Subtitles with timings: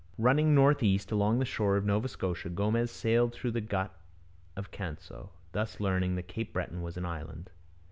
[0.17, 3.93] Running north east along the shore of Nova Scotia, Gomez sailed through the Gut
[4.55, 7.51] of Canso, thus learning that Cape Breton was an island.